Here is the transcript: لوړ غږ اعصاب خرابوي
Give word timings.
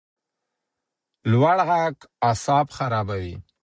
لوړ 1.31 1.57
غږ 1.69 1.95
اعصاب 2.27 2.67
خرابوي 2.77 3.35